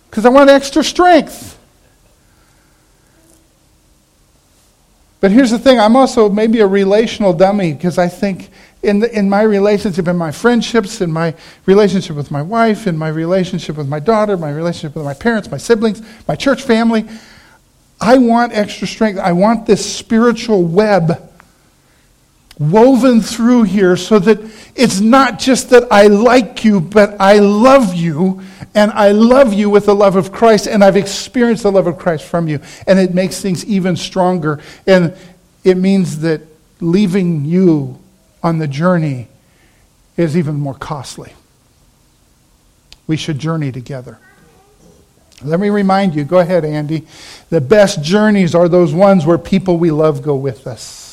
[0.08, 1.58] because I want extra strength.
[5.26, 8.48] But here's the thing I'm also maybe a relational dummy because I think
[8.84, 11.34] in, the, in my relationship, in my friendships, in my
[11.66, 15.50] relationship with my wife, in my relationship with my daughter, my relationship with my parents,
[15.50, 17.08] my siblings, my church family,
[18.00, 19.18] I want extra strength.
[19.18, 21.25] I want this spiritual web
[22.58, 24.38] woven through here so that
[24.74, 28.42] it's not just that I like you, but I love you,
[28.74, 31.98] and I love you with the love of Christ, and I've experienced the love of
[31.98, 32.60] Christ from you.
[32.86, 34.60] And it makes things even stronger.
[34.86, 35.16] And
[35.64, 36.42] it means that
[36.80, 37.98] leaving you
[38.42, 39.28] on the journey
[40.16, 41.32] is even more costly.
[43.06, 44.18] We should journey together.
[45.42, 47.06] Let me remind you, go ahead, Andy.
[47.50, 51.05] The best journeys are those ones where people we love go with us.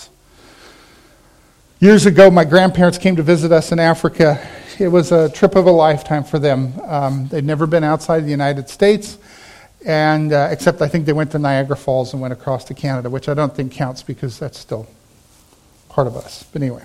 [1.83, 4.39] Years ago, my grandparents came to visit us in Africa.
[4.79, 6.79] It was a trip of a lifetime for them.
[6.85, 9.17] Um, they'd never been outside the United States,
[9.85, 13.09] and uh, except I think they went to Niagara Falls and went across to Canada,
[13.09, 14.87] which I don't think counts because that's still
[15.89, 16.43] part of us.
[16.53, 16.83] But anyway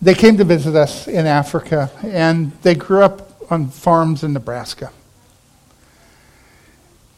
[0.00, 4.90] they came to visit us in Africa, and they grew up on farms in Nebraska.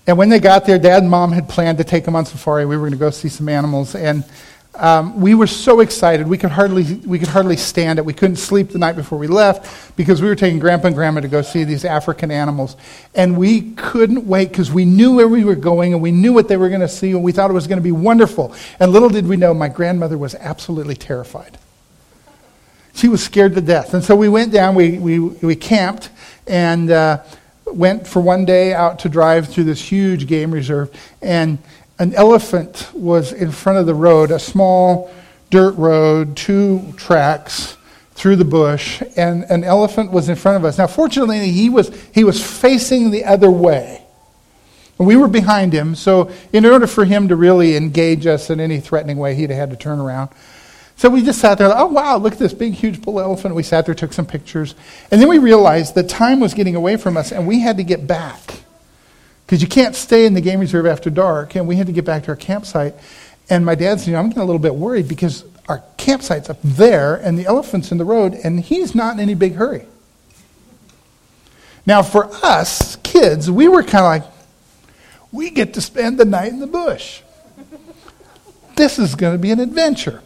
[0.06, 2.66] And when they got there, dad and mom had planned to take them on safari.
[2.66, 3.94] We were going to go see some animals.
[3.94, 4.24] And
[4.76, 6.26] um, we were so excited.
[6.26, 8.04] We could, hardly, we could hardly stand it.
[8.04, 11.20] We couldn't sleep the night before we left because we were taking grandpa and grandma
[11.20, 12.76] to go see these African animals.
[13.14, 16.48] And we couldn't wait because we knew where we were going and we knew what
[16.48, 18.54] they were going to see and we thought it was going to be wonderful.
[18.80, 21.56] And little did we know, my grandmother was absolutely terrified.
[22.94, 23.94] She was scared to death.
[23.94, 26.10] And so we went down, we, we, we camped,
[26.46, 27.22] and uh,
[27.66, 30.90] went for one day out to drive through this huge game reserve.
[31.20, 31.58] And
[31.98, 35.12] an elephant was in front of the road, a small
[35.50, 37.76] dirt road, two tracks
[38.12, 40.78] through the bush, and an elephant was in front of us.
[40.78, 44.02] Now, fortunately, he was, he was facing the other way.
[44.98, 48.60] And we were behind him, so in order for him to really engage us in
[48.60, 50.30] any threatening way, he'd have had to turn around.
[50.96, 53.56] So we just sat there, oh, wow, look at this big, huge bull elephant.
[53.56, 54.76] We sat there, took some pictures.
[55.10, 57.84] And then we realized that time was getting away from us, and we had to
[57.84, 58.63] get back.
[59.54, 62.04] Because you can't stay in the game reserve after dark, and we had to get
[62.04, 62.92] back to our campsite.
[63.48, 66.50] And my dad said, you know, I'm getting a little bit worried because our campsite's
[66.50, 69.86] up there, and the elephant's in the road, and he's not in any big hurry.
[71.86, 74.34] Now, for us, kids, we were kind of like,
[75.30, 77.20] we get to spend the night in the bush.
[78.74, 80.20] This is going to be an adventure.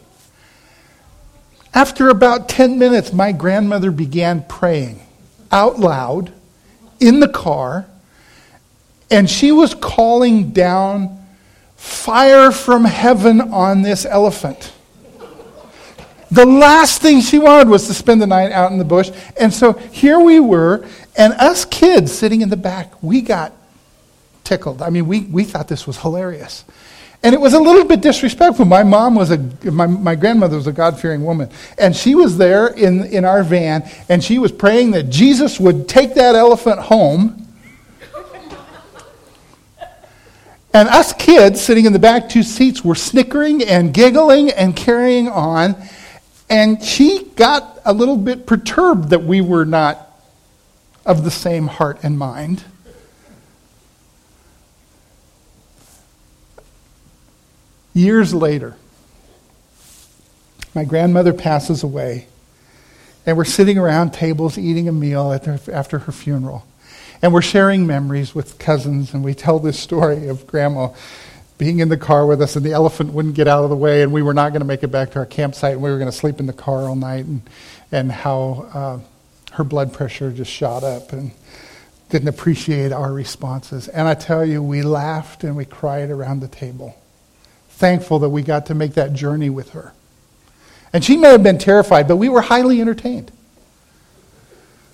[1.71, 5.01] After about 10 minutes, my grandmother began praying
[5.51, 6.33] out loud
[6.99, 7.85] in the car,
[9.11, 11.17] and she was calling down
[11.75, 14.73] fire from heaven on this elephant.
[16.31, 19.11] The last thing she wanted was to spend the night out in the bush.
[19.39, 20.85] And so here we were,
[21.17, 23.53] and us kids sitting in the back, we got
[24.43, 24.81] tickled.
[24.81, 26.65] I mean, we, we thought this was hilarious.
[27.21, 28.65] And it was a little bit disrespectful.
[28.65, 29.37] My mom was a,
[29.69, 31.49] my, my grandmother was a God fearing woman.
[31.77, 35.89] And she was there in, in our van, and she was praying that Jesus would
[35.89, 37.48] take that elephant home.
[40.73, 45.27] And us kids sitting in the back two seats were snickering and giggling and carrying
[45.27, 45.75] on.
[46.49, 50.05] And she got a little bit perturbed that we were not
[51.05, 52.63] of the same heart and mind.
[57.93, 58.77] Years later,
[60.75, 62.27] my grandmother passes away,
[63.25, 66.65] and we're sitting around tables eating a meal after her funeral.
[67.21, 70.89] And we're sharing memories with cousins, and we tell this story of grandma
[71.57, 74.01] being in the car with us, and the elephant wouldn't get out of the way,
[74.01, 75.97] and we were not going to make it back to our campsite, and we were
[75.97, 77.41] going to sleep in the car all night, and,
[77.91, 81.31] and how uh, her blood pressure just shot up and
[82.09, 83.87] didn't appreciate our responses.
[83.89, 86.95] And I tell you, we laughed and we cried around the table
[87.79, 89.93] thankful that we got to make that journey with her.
[90.91, 93.31] And she may have been terrified, but we were highly entertained.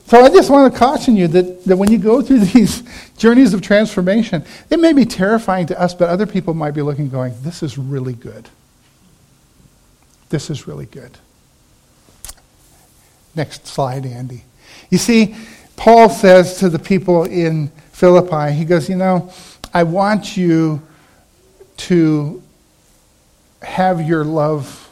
[0.07, 2.83] So I just want to caution you that, that when you go through these
[3.17, 7.09] journeys of transformation, it may be terrifying to us, but other people might be looking
[7.09, 8.47] going, this is really good.
[10.29, 11.17] This is really good.
[13.35, 14.43] Next slide, Andy.
[14.89, 15.35] You see,
[15.75, 19.31] Paul says to the people in Philippi, he goes, You know,
[19.73, 20.81] I want you
[21.77, 22.41] to
[23.61, 24.89] have your love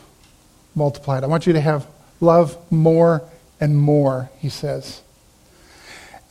[0.75, 1.23] multiplied.
[1.23, 1.87] I want you to have
[2.19, 3.23] love more
[3.61, 5.02] and more, he says.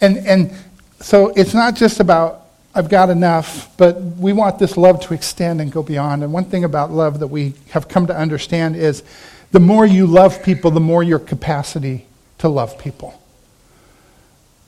[0.03, 0.53] And, and
[1.01, 5.61] so it's not just about, I've got enough, but we want this love to extend
[5.61, 6.25] and go beyond.
[6.25, 9.05] And one thing about love that we have come to understand is
[9.53, 12.07] the more you love people, the more your capacity
[12.39, 13.23] to love people.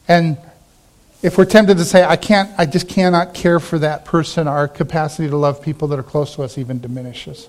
[0.07, 0.39] And
[1.22, 4.68] if we're tempted to say, I can't, I just cannot care for that person, our
[4.68, 7.49] capacity to love people that are close to us even diminishes.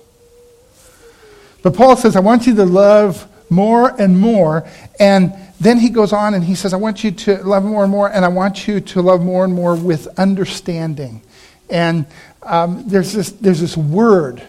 [1.62, 4.66] But Paul says, I want you to love more and more.
[4.98, 7.90] And then he goes on and he says, I want you to love more and
[7.90, 11.22] more, and I want you to love more and more with understanding.
[11.70, 12.06] And
[12.42, 14.42] um, there's, this, there's this word,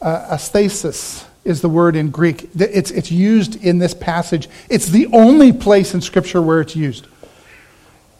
[0.00, 2.48] uh, aesthesis is the word in Greek.
[2.54, 4.48] It's, it's used in this passage.
[4.68, 7.06] It's the only place in Scripture where it's used.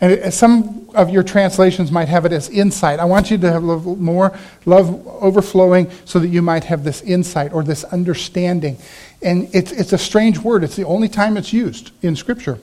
[0.00, 3.00] And some of your translations might have it as insight.
[3.00, 7.52] I want you to have more love overflowing so that you might have this insight
[7.52, 8.78] or this understanding.
[9.20, 10.62] And it's, it's a strange word.
[10.62, 12.58] It's the only time it's used in Scripture.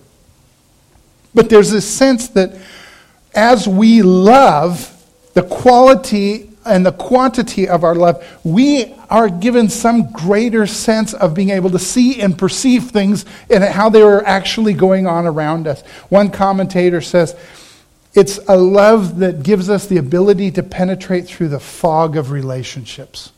[1.33, 2.57] But there's this sense that
[3.33, 4.91] as we love,
[5.33, 11.33] the quality and the quantity of our love, we are given some greater sense of
[11.33, 15.67] being able to see and perceive things and how they are actually going on around
[15.67, 15.81] us.
[16.09, 17.35] One commentator says,
[18.15, 23.33] it's a love that gives us the ability to penetrate through the fog of relationships.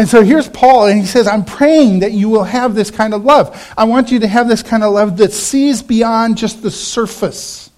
[0.00, 3.12] And so here's Paul, and he says, I'm praying that you will have this kind
[3.12, 3.72] of love.
[3.76, 7.70] I want you to have this kind of love that sees beyond just the surface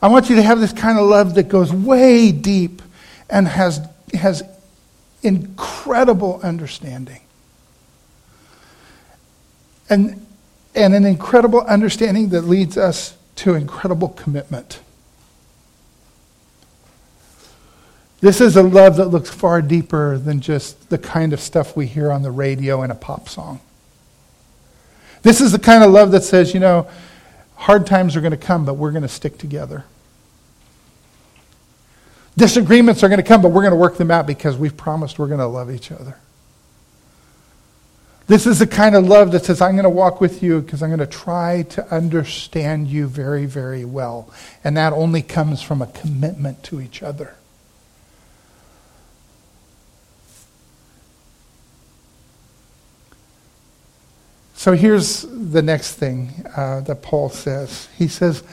[0.00, 2.82] I want you to have this kind of love that goes way deep
[3.28, 3.80] and has,
[4.14, 4.42] has
[5.22, 7.20] incredible understanding.
[9.90, 10.24] And,
[10.74, 14.80] and an incredible understanding that leads us to incredible commitment.
[18.20, 21.86] This is a love that looks far deeper than just the kind of stuff we
[21.86, 23.60] hear on the radio in a pop song.
[25.22, 26.88] This is the kind of love that says, you know,
[27.54, 29.84] hard times are going to come, but we're going to stick together.
[32.36, 35.18] Disagreements are going to come, but we're going to work them out because we've promised
[35.18, 36.16] we're going to love each other.
[38.28, 40.82] This is the kind of love that says, I'm going to walk with you because
[40.82, 44.30] I'm going to try to understand you very, very well.
[44.62, 47.34] And that only comes from a commitment to each other.
[54.68, 57.88] So here's the next thing uh, that Paul says.
[57.96, 58.44] He says,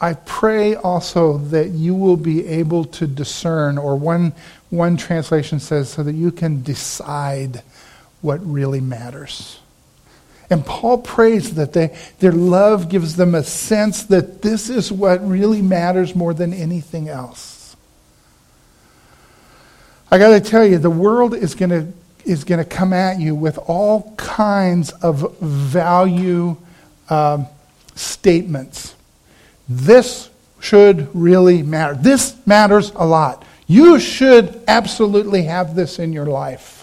[0.00, 4.32] I pray also that you will be able to discern, or one,
[4.70, 7.62] one translation says, so that you can decide
[8.22, 9.60] what really matters.
[10.50, 15.24] And Paul prays that they, their love gives them a sense that this is what
[15.24, 17.76] really matters more than anything else.
[20.10, 21.92] I got to tell you, the world is going to
[22.24, 26.56] is going to come at you with all kinds of value
[27.10, 27.46] um,
[27.94, 28.94] statements.
[29.68, 31.94] This should really matter.
[31.94, 33.44] This matters a lot.
[33.66, 36.80] You should absolutely have this in your life.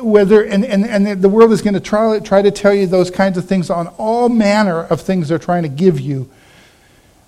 [0.00, 3.10] Whether, and, and, and the world is going to try, try to tell you those
[3.10, 6.30] kinds of things on all manner of things they're trying to give you.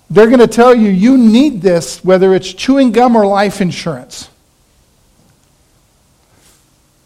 [0.09, 4.29] They're going to tell you you need this, whether it's chewing gum or life insurance.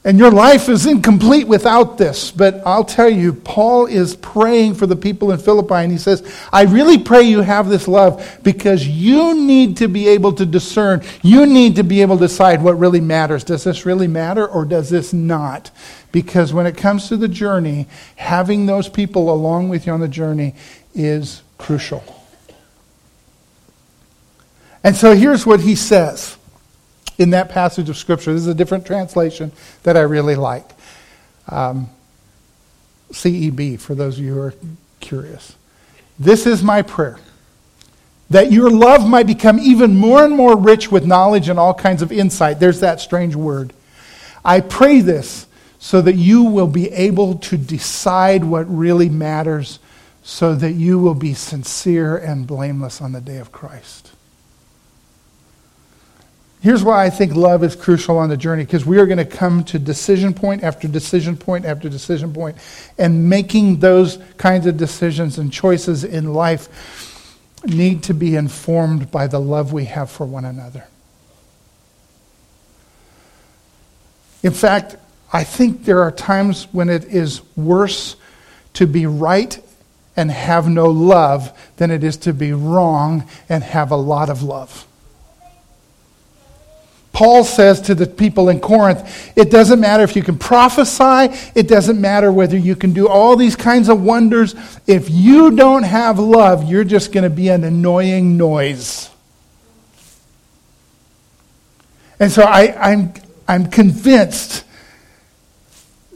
[0.05, 2.31] And your life is incomplete without this.
[2.31, 6.23] But I'll tell you, Paul is praying for the people in Philippi, and he says,
[6.53, 11.03] I really pray you have this love because you need to be able to discern.
[11.21, 13.43] You need to be able to decide what really matters.
[13.43, 15.69] Does this really matter or does this not?
[16.13, 20.07] Because when it comes to the journey, having those people along with you on the
[20.07, 20.55] journey
[20.95, 22.03] is crucial.
[24.81, 26.38] And so here's what he says
[27.19, 28.33] in that passage of Scripture.
[28.33, 29.51] This is a different translation
[29.83, 30.67] that I really like.
[31.47, 31.89] Um,
[33.11, 34.53] CEB, for those of you who are
[34.99, 35.55] curious.
[36.17, 37.19] This is my prayer
[38.29, 42.01] that your love might become even more and more rich with knowledge and all kinds
[42.01, 42.59] of insight.
[42.59, 43.73] There's that strange word.
[44.45, 45.47] I pray this
[45.79, 49.79] so that you will be able to decide what really matters,
[50.21, 54.11] so that you will be sincere and blameless on the day of Christ.
[56.61, 59.25] Here's why I think love is crucial on the journey because we are going to
[59.25, 62.57] come to decision point after decision point after decision point,
[62.97, 69.27] and making those kinds of decisions and choices in life need to be informed by
[69.27, 70.85] the love we have for one another.
[74.43, 74.97] In fact,
[75.31, 78.17] I think there are times when it is worse
[78.73, 79.61] to be right
[80.15, 84.43] and have no love than it is to be wrong and have a lot of
[84.43, 84.85] love.
[87.19, 91.67] Paul says to the people in Corinth, it doesn't matter if you can prophesy, it
[91.67, 94.55] doesn't matter whether you can do all these kinds of wonders.
[94.87, 99.09] If you don't have love, you're just going to be an annoying noise.
[102.21, 103.13] And so I, I'm,
[103.49, 104.63] I'm convinced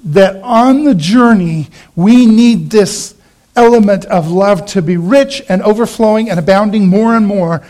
[0.05, 3.13] that on the journey, we need this
[3.57, 7.61] element of love to be rich and overflowing and abounding more and more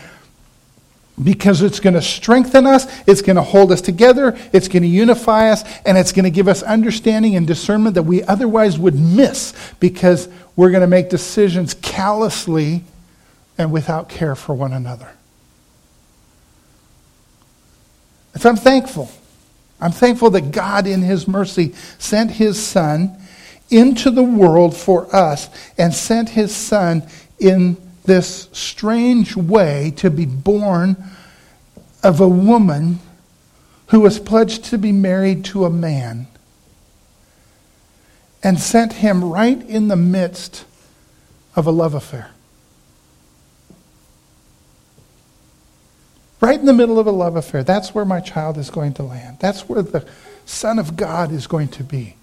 [1.22, 4.88] because it's going to strengthen us, it's going to hold us together, it's going to
[4.88, 8.96] unify us, and it's going to give us understanding and discernment that we otherwise would
[8.96, 12.82] miss because we're going to make decisions callously
[13.56, 15.10] and without care for one another.
[18.32, 19.08] And so I'm thankful.
[19.80, 23.16] I'm thankful that God, in His mercy, sent His Son
[23.70, 25.48] into the world for us
[25.78, 27.04] and sent His Son
[27.38, 30.96] in this strange way to be born
[32.02, 32.98] of a woman
[33.88, 36.26] who was pledged to be married to a man
[38.42, 40.66] and sent him right in the midst
[41.56, 42.30] of a love affair.
[46.40, 47.64] Right in the middle of a love affair.
[47.64, 49.38] That's where my child is going to land.
[49.40, 50.06] That's where the
[50.44, 52.16] Son of God is going to be.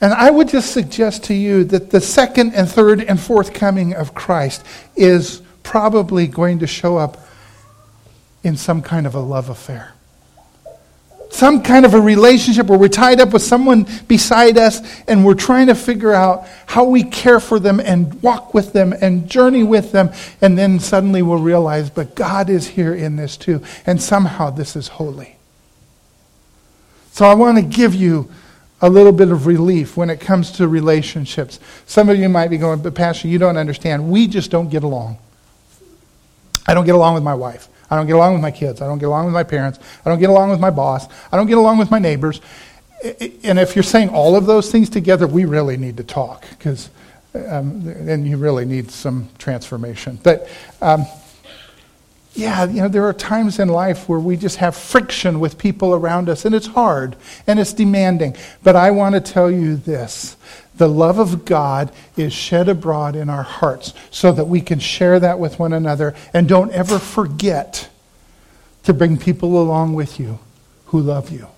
[0.00, 3.94] And I would just suggest to you that the second and third and fourth coming
[3.94, 7.26] of Christ is probably going to show up
[8.44, 9.92] in some kind of a love affair.
[11.30, 15.34] Some kind of a relationship where we're tied up with someone beside us and we're
[15.34, 19.64] trying to figure out how we care for them and walk with them and journey
[19.64, 20.12] with them.
[20.40, 23.62] And then suddenly we'll realize, but God is here in this too.
[23.86, 25.36] And somehow this is holy.
[27.10, 28.30] So I want to give you
[28.86, 31.58] a little bit of relief when it comes to relationships.
[31.86, 34.08] Some of you might be going, but Pastor, you don't understand.
[34.08, 35.18] We just don't get along.
[36.66, 37.68] I don't get along with my wife.
[37.90, 38.80] I don't get along with my kids.
[38.80, 39.78] I don't get along with my parents.
[40.04, 41.06] I don't get along with my boss.
[41.32, 42.40] I don't get along with my neighbors.
[43.44, 46.88] And if you're saying all of those things together, we really need to talk because
[47.34, 50.18] um, then you really need some transformation.
[50.22, 50.48] But
[50.80, 51.06] um,
[52.36, 55.94] yeah, you know, there are times in life where we just have friction with people
[55.94, 57.16] around us, and it's hard
[57.46, 58.36] and it's demanding.
[58.62, 60.36] But I want to tell you this
[60.76, 65.18] the love of God is shed abroad in our hearts so that we can share
[65.18, 66.14] that with one another.
[66.34, 67.88] And don't ever forget
[68.82, 70.38] to bring people along with you
[70.86, 71.48] who love you.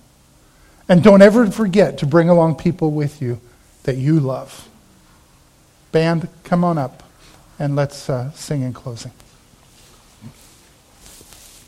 [0.87, 3.41] And don't ever forget to bring along people with you
[3.83, 4.69] that you love.
[5.91, 7.03] Band, come on up
[7.59, 9.11] and let's uh, sing in closing.